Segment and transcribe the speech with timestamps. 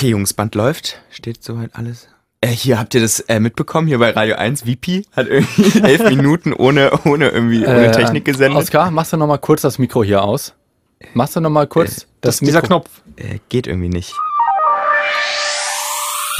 [0.00, 0.98] Okay, Jungs, Band läuft.
[1.10, 2.08] Steht soweit alles.
[2.40, 6.04] Äh, hier habt ihr das äh, mitbekommen, hier bei Radio 1, VP hat irgendwie elf
[6.08, 8.56] Minuten ohne, ohne irgendwie, ohne Äh, Technik gesendet.
[8.62, 10.54] Oskar, machst du noch mal kurz das Mikro hier aus?
[11.12, 12.66] Machst du noch mal kurz Äh, das, Dieser Mikro?
[12.68, 12.88] Knopf.
[13.16, 14.14] Äh, geht irgendwie nicht.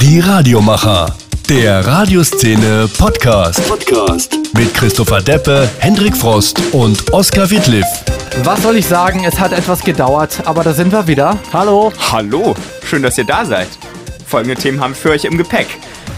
[0.01, 1.15] Die Radiomacher.
[1.47, 3.67] Der Radioszene Podcast.
[3.69, 4.37] Podcast.
[4.57, 7.85] Mit Christopher Deppe, Hendrik Frost und Oskar Wittliff.
[8.43, 9.23] Was soll ich sagen?
[9.23, 11.37] Es hat etwas gedauert, aber da sind wir wieder.
[11.53, 11.91] Hallo.
[12.11, 12.55] Hallo,
[12.91, 13.69] schön, dass ihr da seid.
[14.27, 15.67] Folgende Themen haben wir für euch im Gepäck.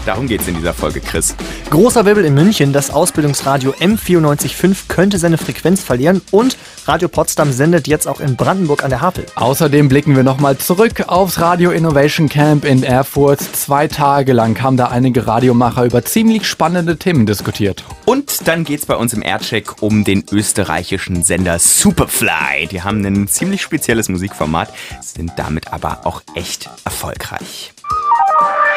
[0.06, 1.34] Darum geht's in dieser Folge, Chris.
[1.70, 2.74] Großer Wirbel in München.
[2.74, 8.84] Das Ausbildungsradio M945 könnte seine Frequenz verlieren und Radio Potsdam sendet jetzt auch in Brandenburg
[8.84, 9.24] an der Havel.
[9.34, 13.40] Außerdem blicken wir nochmal zurück aufs Radio Innovation Camp in Erfurt.
[13.40, 17.84] Zwei Tage lang haben da einige Radiomacher über ziemlich spannende Themen diskutiert.
[18.04, 22.66] Und dann geht's bei uns im Aircheck um den österreichischen Sender Superfly.
[22.70, 27.73] Die haben ein ziemlich spezielles Musikformat, sind damit aber auch echt erfolgreich.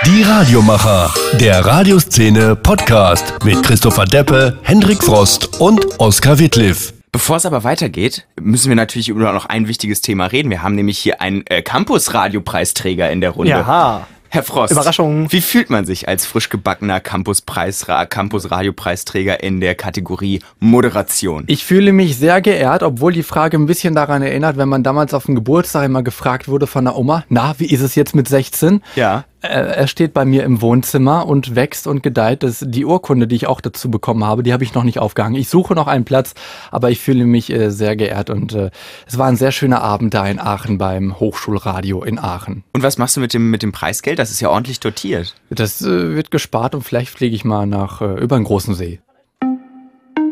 [0.05, 1.13] Die Radiomacher.
[1.39, 3.33] Der Radioszene Podcast.
[3.43, 6.93] Mit Christopher Deppe, Hendrik Frost und Oskar Wittliff.
[7.11, 10.49] Bevor es aber weitergeht, müssen wir natürlich über noch ein wichtiges Thema reden.
[10.49, 13.51] Wir haben nämlich hier einen äh, Campus-Radiopreisträger in der Runde.
[13.51, 14.07] Jaha.
[14.29, 15.31] Herr Frost, Überraschung.
[15.31, 21.45] wie fühlt man sich als frisch gebackener Campus-Preis, Campus-Radiopreisträger in der Kategorie Moderation?
[21.47, 25.13] Ich fühle mich sehr geehrt, obwohl die Frage ein bisschen daran erinnert, wenn man damals
[25.13, 28.27] auf dem Geburtstag immer gefragt wurde von der Oma, na, wie ist es jetzt mit
[28.27, 28.81] 16?
[28.95, 29.23] ja.
[29.41, 32.41] Er steht bei mir im Wohnzimmer und wächst und gedeiht.
[32.41, 35.39] Das, die Urkunde, die ich auch dazu bekommen habe, die habe ich noch nicht aufgehangen.
[35.39, 36.33] Ich suche noch einen Platz,
[36.71, 38.71] aber ich fühle mich äh, sehr geehrt und äh,
[39.05, 42.63] es war ein sehr schöner Abend da in Aachen beim Hochschulradio in Aachen.
[42.73, 44.17] Und was machst du mit dem, mit dem Preisgeld?
[44.17, 45.35] Das ist ja ordentlich dotiert.
[45.51, 48.99] Das äh, wird gespart und vielleicht fliege ich mal nach äh, über den großen See.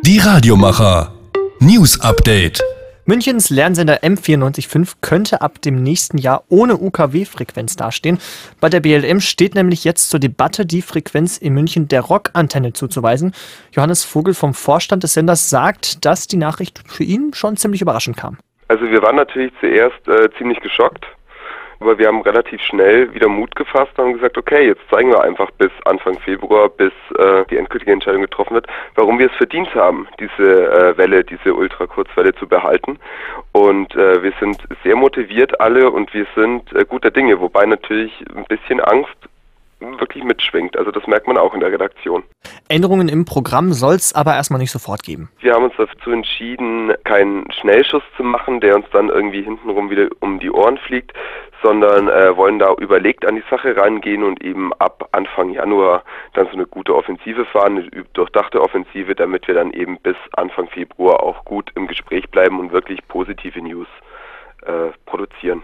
[0.04, 1.14] Die Radiomacher.
[1.60, 2.62] News Update.
[3.08, 8.18] Münchens Lernsender M945 könnte ab dem nächsten Jahr ohne UKW-Frequenz dastehen.
[8.60, 13.34] Bei der BLM steht nämlich jetzt zur Debatte, die Frequenz in München der Rockantenne zuzuweisen.
[13.74, 18.18] Johannes Vogel vom Vorstand des Senders sagt, dass die Nachricht für ihn schon ziemlich überraschend
[18.18, 18.40] kam.
[18.70, 21.06] Also wir waren natürlich zuerst äh, ziemlich geschockt,
[21.86, 25.22] aber wir haben relativ schnell wieder Mut gefasst und haben gesagt, okay, jetzt zeigen wir
[25.22, 28.66] einfach bis Anfang Februar, bis äh, die endgültige Entscheidung getroffen wird,
[28.96, 32.98] warum wir es verdient haben, diese äh, Welle, diese Ultrakurzwelle zu behalten.
[33.52, 38.26] Und äh, wir sind sehr motiviert alle und wir sind äh, guter Dinge, wobei natürlich
[38.36, 39.16] ein bisschen Angst
[39.80, 40.78] wirklich mitschwingt.
[40.78, 42.24] Also das merkt man auch in der Redaktion.
[42.70, 45.30] Änderungen im Programm soll es aber erstmal nicht sofort geben.
[45.40, 50.08] Wir haben uns dazu entschieden, keinen Schnellschuss zu machen, der uns dann irgendwie hintenrum wieder
[50.20, 51.14] um die Ohren fliegt,
[51.62, 56.04] sondern äh, wollen da überlegt an die Sache rangehen und eben ab Anfang Januar
[56.34, 60.68] dann so eine gute Offensive fahren, eine durchdachte Offensive, damit wir dann eben bis Anfang
[60.70, 63.88] Februar auch gut im Gespräch bleiben und wirklich positive News
[64.66, 65.64] äh, produzieren.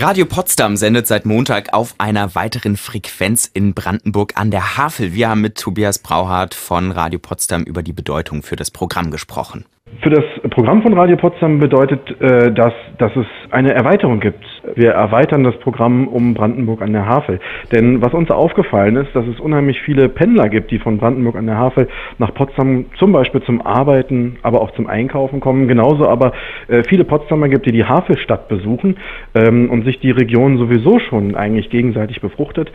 [0.00, 5.12] Radio Potsdam sendet seit Montag auf einer weiteren Frequenz in Brandenburg an der Havel.
[5.12, 9.64] Wir haben mit Tobias Brauhardt von Radio Potsdam über die Bedeutung für das Programm gesprochen.
[10.00, 14.44] Für das Programm von Radio Potsdam bedeutet äh, das, dass es eine Erweiterung gibt.
[14.76, 17.40] Wir erweitern das Programm um Brandenburg an der Havel.
[17.72, 21.46] Denn was uns aufgefallen ist, dass es unheimlich viele Pendler gibt, die von Brandenburg an
[21.46, 21.88] der Havel
[22.18, 25.66] nach Potsdam zum Beispiel zum Arbeiten, aber auch zum Einkaufen kommen.
[25.66, 26.32] Genauso aber
[26.68, 28.98] äh, viele Potsdamer gibt, die die Havelstadt besuchen
[29.34, 32.70] ähm, und sich die Region sowieso schon eigentlich gegenseitig befruchtet.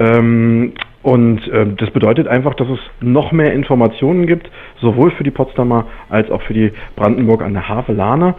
[0.00, 0.74] Ähm,
[1.08, 5.86] und äh, das bedeutet einfach, dass es noch mehr Informationen gibt, sowohl für die Potsdamer
[6.10, 8.36] als auch für die Brandenburg an der Havelaner.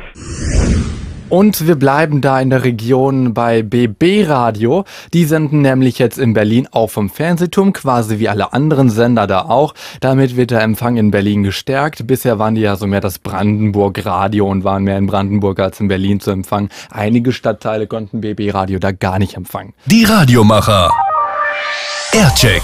[1.29, 4.83] Und wir bleiben da in der Region bei BB Radio.
[5.15, 9.41] Die senden nämlich jetzt in Berlin auch vom Fernsehturm, quasi wie alle anderen Sender da
[9.41, 9.73] auch.
[9.99, 12.05] Damit wird der Empfang in Berlin gestärkt.
[12.05, 15.79] Bisher waren die ja so mehr das Brandenburg Radio und waren mehr in Brandenburg als
[15.79, 16.69] in Berlin zu empfangen.
[16.91, 19.73] Einige Stadtteile konnten BB Radio da gar nicht empfangen.
[19.87, 20.91] Die Radiomacher.
[22.13, 22.63] Aircheck.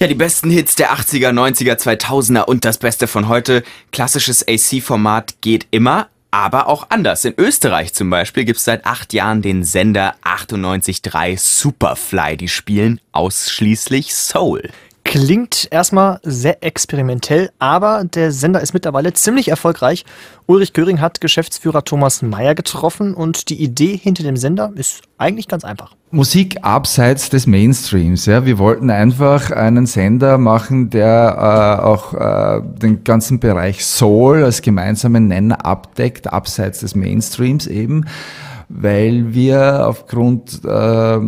[0.00, 3.62] Ja, die besten Hits der 80er, 90er, 2000er und das Beste von heute.
[3.92, 7.24] Klassisches AC-Format geht immer, aber auch anders.
[7.24, 12.36] In Österreich zum Beispiel gibt es seit acht Jahren den Sender 98.3 Superfly.
[12.36, 14.70] Die spielen ausschließlich Soul.
[15.04, 20.04] Klingt erstmal sehr experimentell, aber der Sender ist mittlerweile ziemlich erfolgreich.
[20.46, 25.46] Ulrich Göring hat Geschäftsführer Thomas Mayer getroffen und die Idee hinter dem Sender ist eigentlich
[25.46, 25.94] ganz einfach.
[26.10, 28.24] Musik abseits des Mainstreams.
[28.24, 28.46] Ja.
[28.46, 34.62] Wir wollten einfach einen Sender machen, der äh, auch äh, den ganzen Bereich Soul als
[34.62, 38.06] gemeinsamen Nenner abdeckt, abseits des Mainstreams eben,
[38.68, 41.18] weil wir aufgrund äh,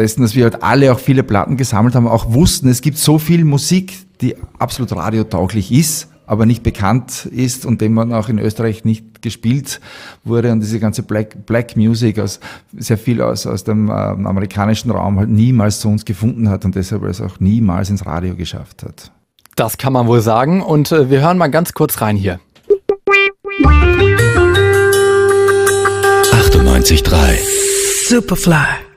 [0.00, 3.18] dessen, dass wir halt alle auch viele Platten gesammelt haben, auch wussten, es gibt so
[3.18, 8.38] viel Musik, die absolut radiotauglich ist, aber nicht bekannt ist und dem man auch in
[8.38, 9.80] Österreich nicht gespielt
[10.24, 12.40] wurde und diese ganze Black, Black Music aus,
[12.76, 16.74] sehr viel aus, aus dem äh, amerikanischen Raum halt niemals zu uns gefunden hat und
[16.74, 19.10] deshalb es auch niemals ins Radio geschafft hat.
[19.56, 22.38] Das kann man wohl sagen und äh, wir hören mal ganz kurz rein hier.
[26.32, 27.38] 98.3
[28.08, 28.89] Superfly.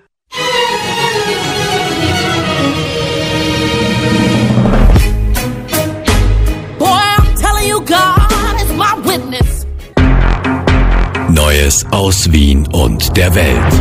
[11.94, 13.74] Aus Wien und der Welt.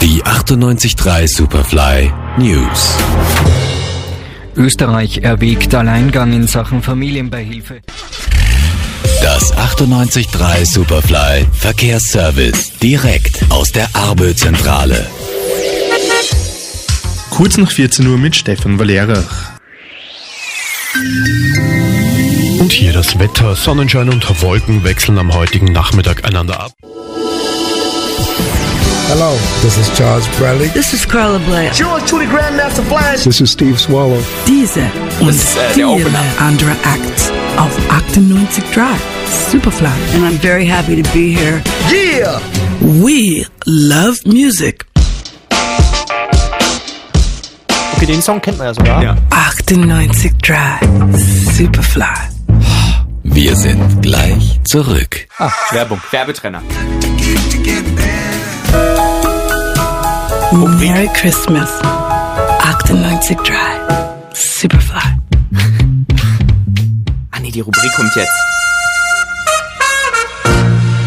[0.00, 2.96] Die 98.3 Superfly News.
[4.56, 7.82] Österreich erwägt Alleingang in Sachen Familienbeihilfe.
[9.22, 12.72] Das 98.3 Superfly Verkehrsservice.
[12.78, 15.10] Direkt aus der Arbö-Zentrale.
[17.28, 19.50] Kurz nach 14 Uhr mit Stefan Valerach.
[23.00, 23.56] Das Wetter.
[23.56, 26.72] Sonnenschein und Wolken wechseln am heutigen Nachmittag einander ab.
[29.08, 30.68] Hello, this is Charles Bradley.
[30.74, 31.70] This is Carla Blair.
[31.72, 33.22] George Trudy Grandmaster Flash.
[33.22, 34.22] This is Steve Swallow.
[34.46, 34.82] Diese
[35.20, 36.10] und äh, viele
[36.40, 39.00] andere Acts auf 98 Drive.
[39.50, 39.88] Superfly.
[40.14, 41.62] And I'm very happy to be here.
[41.90, 42.38] Yeah!
[42.82, 44.84] We love music.
[47.96, 49.02] Okay, den Song kennt man ja sogar.
[49.02, 49.16] Ja.
[49.30, 50.80] 98 Drive.
[51.56, 52.29] Superfly.
[53.42, 55.26] Wir sind gleich zurück.
[55.38, 56.60] Ah, Werbung, Werbetrenner.
[60.52, 61.70] Merry Christmas.
[62.60, 63.54] 98 Drive.
[64.34, 65.00] Superfly.
[67.30, 68.38] Ah nee, die Rubrik kommt jetzt.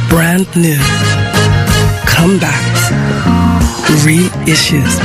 [0.09, 0.79] Brand new.
[2.07, 2.91] Comebacks.
[4.03, 4.97] Reissues.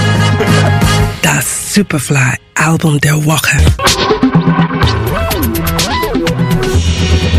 [1.20, 3.58] Das Superfly Album der Woche.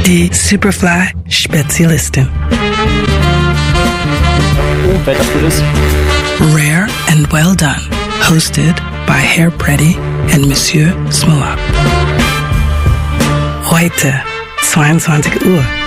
[0.10, 2.28] Die Superfly Spezialistin.
[2.52, 2.56] Oh,
[5.06, 5.62] wer dafür ist.
[6.52, 7.88] Rare and Well Done.
[8.28, 8.74] Hosted
[9.06, 9.96] by Herr Pretty
[10.34, 11.60] and Monsieur Smolak.
[13.70, 14.16] Heute,
[14.72, 15.79] 22 Uhr.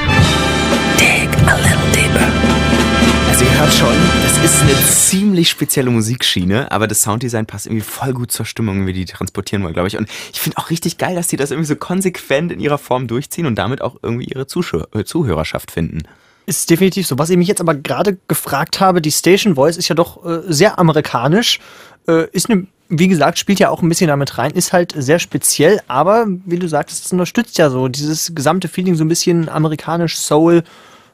[3.42, 8.12] Ihr hört schon, das ist eine ziemlich spezielle Musikschiene, aber das Sounddesign passt irgendwie voll
[8.12, 9.96] gut zur Stimmung, wie die transportieren wollen, glaube ich.
[9.96, 13.08] Und ich finde auch richtig geil, dass die das irgendwie so konsequent in ihrer Form
[13.08, 16.02] durchziehen und damit auch irgendwie ihre Zuschau äh, Zuhörerschaft finden.
[16.46, 17.18] Ist definitiv so.
[17.18, 20.40] Was ich mich jetzt aber gerade gefragt habe, die Station Voice ist ja doch äh,
[20.46, 21.58] sehr amerikanisch.
[22.06, 25.18] Äh, ist eine, wie gesagt, spielt ja auch ein bisschen damit rein, ist halt sehr
[25.18, 29.48] speziell, aber wie du sagtest, es unterstützt ja so dieses gesamte Feeling so ein bisschen
[29.48, 30.62] amerikanisch Soul.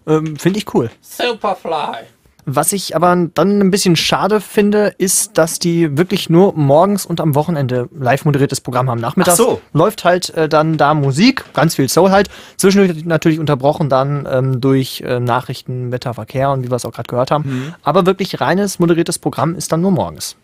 [0.06, 0.90] Ähm, Finde ich cool.
[1.02, 2.06] Superfly.
[2.50, 7.20] Was ich aber dann ein bisschen schade finde, ist, dass die wirklich nur morgens und
[7.20, 9.02] am Wochenende live moderiertes Programm haben.
[9.02, 9.60] Nachmittags Ach so.
[9.74, 12.30] läuft halt äh, dann da Musik, ganz viel Soul halt.
[12.56, 16.92] Zwischendurch natürlich unterbrochen dann ähm, durch äh, Nachrichten, Wetter, Verkehr und wie wir es auch
[16.92, 17.74] gerade gehört haben.
[17.82, 20.36] Aber wirklich reines moderiertes Programm ist dann nur morgens.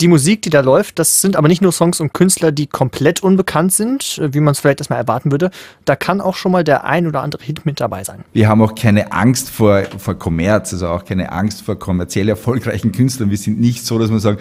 [0.00, 3.20] Die Musik, die da läuft, das sind aber nicht nur Songs und Künstler, die komplett
[3.20, 5.50] unbekannt sind, äh, wie man es vielleicht erstmal erwarten würde.
[5.86, 8.22] Da kann auch schon mal der ein oder andere Hit mit dabei sein.
[8.32, 12.92] Wir haben auch keine Angst vor, vor Kommerz, also auch keine Angst vor kommerziell erfolgreichen
[12.92, 13.30] Künstlern.
[13.30, 14.38] Wir sind nicht so, dass wir sagen,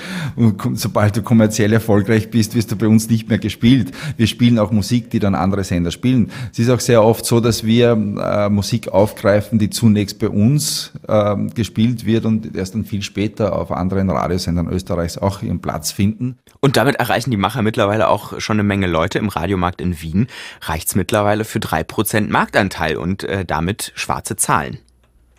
[0.75, 3.94] sobald du kommerziell erfolgreich bist, wirst du bei uns nicht mehr gespielt.
[4.15, 6.31] Wir spielen auch Musik, die dann andere Sender spielen.
[6.51, 10.92] Es ist auch sehr oft so, dass wir äh, Musik aufgreifen, die zunächst bei uns
[11.07, 15.92] ähm, gespielt wird und erst dann viel später auf anderen Radiosendern Österreichs auch ihren Platz
[15.92, 16.37] finden.
[16.59, 19.19] Und damit erreichen die Macher mittlerweile auch schon eine Menge Leute.
[19.19, 20.27] Im Radiomarkt in Wien
[20.61, 24.80] reicht's mittlerweile für drei Prozent Marktanteil und äh, damit schwarze Zahlen.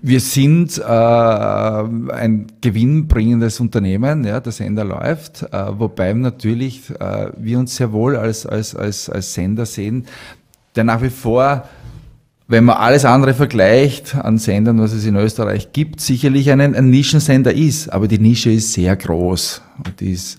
[0.00, 7.58] Wir sind äh, ein gewinnbringendes Unternehmen, ja, der Sender läuft, äh, wobei natürlich äh, wir
[7.58, 10.06] uns sehr wohl als, als, als, als Sender sehen,
[10.76, 11.68] der nach wie vor,
[12.48, 16.90] wenn man alles andere vergleicht an Sendern, was es in Österreich gibt, sicherlich ein, ein
[16.90, 17.90] Nischensender ist.
[17.90, 20.38] Aber die Nische ist sehr groß und die ist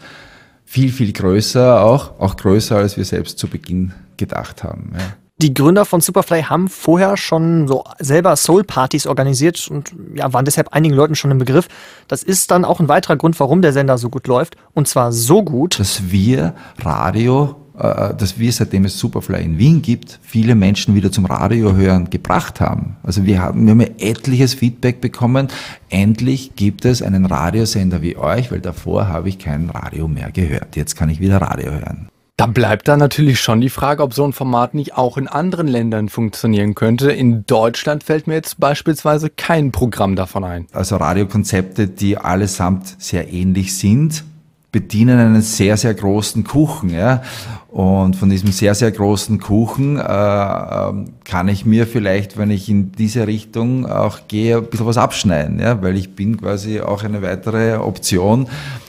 [0.65, 4.91] viel, viel größer auch, auch größer, als wir selbst zu Beginn gedacht haben.
[4.97, 5.05] Ja.
[5.41, 10.73] Die Gründer von Superfly haben vorher schon so selber Soul-Partys organisiert und ja, waren deshalb
[10.73, 11.69] einigen Leuten schon im Begriff.
[12.09, 14.57] Das ist dann auch ein weiterer Grund, warum der Sender so gut läuft.
[14.73, 20.19] Und zwar so gut, dass wir Radio, dass wir seitdem es Superfly in Wien gibt,
[20.21, 22.97] viele Menschen wieder zum Radio hören gebracht haben.
[23.03, 25.47] Also wir haben, wir haben etliches Feedback bekommen.
[25.89, 30.75] Endlich gibt es einen Radiosender wie euch, weil davor habe ich kein Radio mehr gehört.
[30.75, 32.09] Jetzt kann ich wieder Radio hören.
[32.39, 35.67] Da bleibt dann natürlich schon die Frage, ob so ein Format nicht auch in anderen
[35.67, 37.11] Ländern funktionieren könnte.
[37.11, 40.67] In Deutschland fällt mir jetzt beispielsweise kein Programm davon ein.
[40.71, 44.23] Also Radiokonzepte, die allesamt sehr ähnlich sind,
[44.71, 46.89] bedienen einen sehr, sehr großen Kuchen.
[46.89, 47.23] Ja?
[47.69, 52.69] Und von diesem sehr, sehr großen Kuchen äh, ähm, kann ich mir vielleicht, wenn ich
[52.69, 55.81] in diese Richtung auch gehe, ein bisschen was abschneiden, ja?
[55.81, 58.47] weil ich bin quasi auch eine weitere Option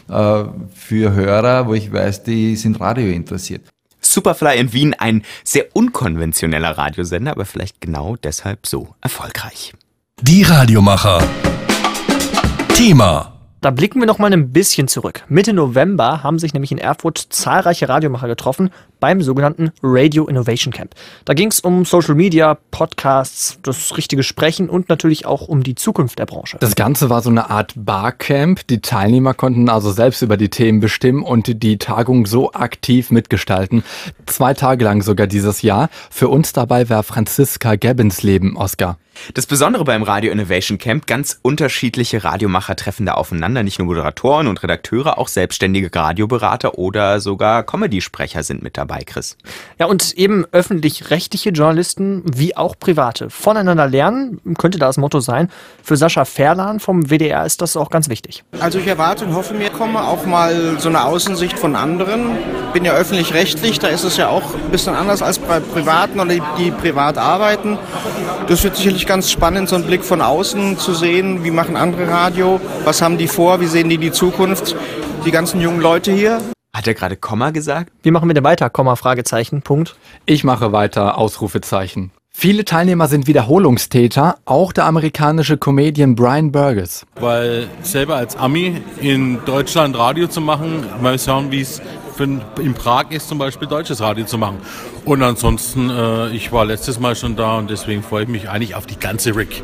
[0.09, 0.45] äh,
[0.75, 3.63] für Hörer, wo ich weiß, die sind Radio interessiert.
[4.03, 9.75] Superfly in Wien ein sehr unkonventioneller Radiosender, aber vielleicht genau deshalb so erfolgreich.
[10.23, 11.23] Die Radiomacher.
[12.75, 13.40] Thema.
[13.63, 15.23] Da blicken wir noch mal ein bisschen zurück.
[15.29, 20.95] Mitte November haben sich nämlich in Erfurt zahlreiche Radiomacher getroffen beim sogenannten Radio Innovation Camp.
[21.27, 25.75] Da ging es um Social Media, Podcasts, das richtige Sprechen und natürlich auch um die
[25.75, 26.57] Zukunft der Branche.
[26.61, 28.67] Das Ganze war so eine Art Barcamp.
[28.69, 33.85] Die Teilnehmer konnten also selbst über die Themen bestimmen und die Tagung so aktiv mitgestalten.
[34.25, 35.91] Zwei Tage lang sogar dieses Jahr.
[36.09, 38.97] Für uns dabei war Franziska Gebbensleben, Oscar.
[39.35, 43.63] Das Besondere beim Radio Innovation Camp, ganz unterschiedliche Radiomacher treffen da aufeinander.
[43.63, 49.37] Nicht nur Moderatoren und Redakteure, auch selbstständige Radioberater oder sogar Comedy-Sprecher sind mit dabei, Chris.
[49.79, 53.31] Ja, und eben öffentlich-rechtliche Journalisten wie auch private.
[53.31, 55.49] Voneinander lernen könnte da das Motto sein.
[55.83, 58.45] Für Sascha Ferlan vom WDR ist das auch ganz wichtig.
[58.59, 62.39] Also ich erwarte und hoffe mir, komme auch mal so eine Außensicht von anderen.
[62.73, 66.35] Bin ja öffentlich-rechtlich, da ist es ja auch ein bisschen anders als bei Privaten oder
[66.35, 67.79] die, die privat arbeiten.
[68.49, 71.43] Das wird sicherlich ganz spannend, so einen Blick von außen zu sehen.
[71.43, 72.61] Wie machen andere Radio?
[72.85, 73.61] Was haben die vor?
[73.61, 74.77] Wie sehen die die Zukunft?
[75.25, 76.39] Die ganzen jungen Leute hier.
[76.73, 77.91] Hat er gerade Komma gesagt?
[78.05, 78.71] Wie machen wir denn weiter?
[78.71, 79.97] Komma, Fragezeichen, Punkt.
[80.27, 82.13] Ich mache weiter, Ausrufezeichen.
[82.33, 87.05] Viele Teilnehmer sind Wiederholungstäter, auch der amerikanische Comedian Brian Burgess.
[87.19, 91.83] Weil selber als Ami in Deutschland Radio zu machen, mal schauen, wie es
[92.21, 94.59] in Prag ist, zum Beispiel deutsches Radio zu machen.
[95.05, 98.75] Und ansonsten, äh, ich war letztes Mal schon da und deswegen freue ich mich eigentlich
[98.75, 99.63] auf die ganze Rick.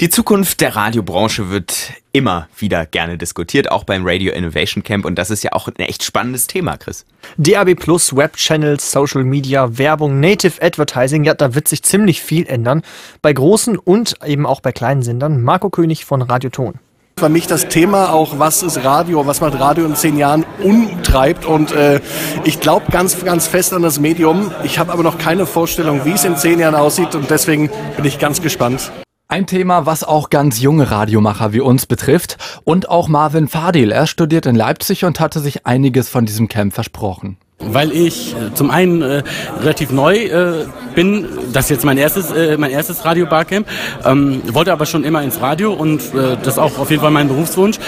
[0.00, 5.04] Die Zukunft der Radiobranche wird immer wieder gerne diskutiert, auch beim Radio Innovation Camp.
[5.04, 7.04] Und das ist ja auch ein echt spannendes Thema, Chris.
[7.36, 12.82] DAB Plus, Webchannels, Social Media, Werbung, Native Advertising, ja, da wird sich ziemlich viel ändern.
[13.22, 15.42] Bei großen und eben auch bei kleinen Sendern.
[15.42, 16.74] Marco König von Radio Ton
[17.20, 21.44] für mich das Thema auch, was ist Radio, was macht Radio in zehn Jahren umtreibt.
[21.44, 22.00] Und äh,
[22.44, 24.50] ich glaube ganz, ganz fest an das Medium.
[24.64, 28.06] Ich habe aber noch keine Vorstellung, wie es in zehn Jahren aussieht und deswegen bin
[28.06, 28.90] ich ganz gespannt.
[29.28, 32.38] Ein Thema, was auch ganz junge Radiomacher wie uns betrifft.
[32.64, 33.92] Und auch Marvin Fadil.
[33.92, 38.54] Er studiert in Leipzig und hatte sich einiges von diesem Camp versprochen weil ich äh,
[38.54, 39.22] zum einen äh,
[39.60, 43.66] relativ neu äh, bin, das ist jetzt mein erstes, äh, mein erstes Radio-Barcamp,
[44.04, 47.10] ähm, wollte aber schon immer ins Radio und äh, das ist auch auf jeden Fall
[47.10, 47.78] mein Berufswunsch.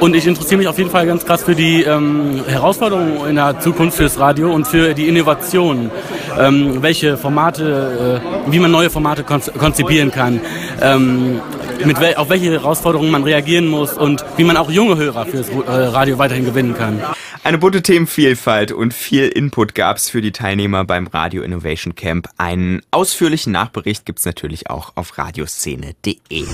[0.00, 3.58] Und ich interessiere mich auf jeden Fall ganz krass für die ähm, Herausforderungen in der
[3.60, 5.90] Zukunft fürs Radio und für die Innovation,
[6.38, 10.40] ähm, welche Formate, äh, wie man neue Formate konzipieren kann.
[10.80, 11.40] Ähm,
[11.84, 15.48] mit wel auf welche Herausforderungen man reagieren muss und wie man auch junge Hörer fürs
[15.48, 17.00] äh, Radio weiterhin gewinnen kann.
[17.44, 22.28] Eine bunte Themenvielfalt und viel Input gab es für die Teilnehmer beim Radio Innovation Camp.
[22.36, 26.44] Einen ausführlichen Nachbericht gibt es natürlich auch auf radioszene.de.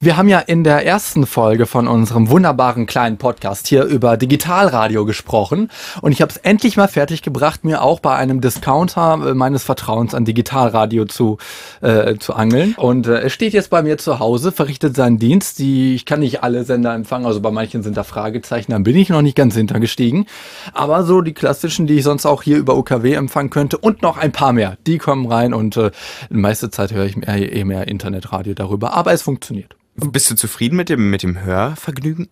[0.00, 5.06] Wir haben ja in der ersten Folge von unserem wunderbaren kleinen Podcast hier über Digitalradio
[5.06, 5.70] gesprochen
[6.02, 9.62] und ich habe es endlich mal fertig gebracht, mir auch bei einem Discounter äh, meines
[9.62, 11.38] Vertrauens an Digitalradio zu,
[11.80, 12.74] äh, zu angeln.
[12.76, 15.58] Und äh, es steht jetzt bei mir zu Hause, verrichtet seinen Dienst.
[15.58, 18.96] Die, ich kann nicht alle Sender empfangen, also bei manchen sind da Fragezeichen, dann bin
[18.96, 20.26] ich noch nicht ganz hintergestiegen eingestiegen.
[20.72, 24.18] Aber so die klassischen, die ich sonst auch hier über UKW empfangen könnte und noch
[24.18, 25.90] ein paar mehr, die kommen rein und äh,
[26.30, 28.94] meiste Zeit höre ich mehr, eh mehr Internetradio darüber.
[28.94, 29.76] Aber es funktioniert.
[29.94, 32.28] Bist du zufrieden mit dem, mit dem Hörvergnügen?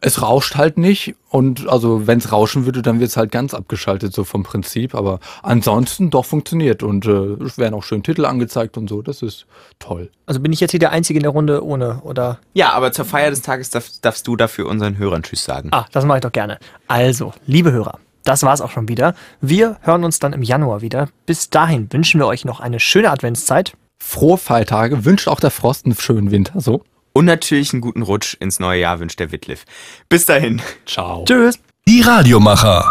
[0.00, 3.54] Es rauscht halt nicht und also wenn es rauschen würde, dann wird es halt ganz
[3.54, 4.94] abgeschaltet, so vom Prinzip.
[4.94, 7.10] Aber ansonsten doch funktioniert und äh,
[7.44, 9.02] es werden auch schön Titel angezeigt und so.
[9.02, 9.46] Das ist
[9.78, 10.10] toll.
[10.26, 12.38] Also bin ich jetzt hier der Einzige in der Runde ohne, oder?
[12.54, 15.68] Ja, aber zur Feier des Tages darf, darfst du dafür unseren Hörern Tschüss sagen.
[15.72, 16.58] Ah, das mache ich doch gerne.
[16.88, 19.14] Also, liebe Hörer, das war's auch schon wieder.
[19.40, 21.08] Wir hören uns dann im Januar wieder.
[21.26, 23.74] Bis dahin wünschen wir euch noch eine schöne Adventszeit.
[23.98, 26.82] Frohe Feiertage, wünscht auch der Frost einen schönen Winter, so.
[27.12, 29.64] Und natürlich einen guten Rutsch ins neue Jahr wünscht der Wittliff.
[30.08, 30.62] Bis dahin.
[30.86, 31.24] Ciao.
[31.24, 31.58] Tschüss.
[31.86, 32.90] Die Radiomacher.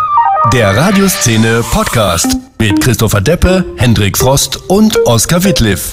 [0.53, 5.91] Der Radioszene Podcast mit Christopher Deppe, Hendrik Frost und Oskar Wittliff.